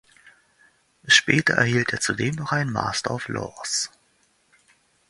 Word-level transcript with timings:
Später 1.05 1.53
erhielt 1.53 1.93
er 1.93 1.99
zudem 1.99 2.33
noch 2.33 2.51
einen 2.53 2.71
Master 2.71 3.11
of 3.13 3.27
Laws. 3.27 3.91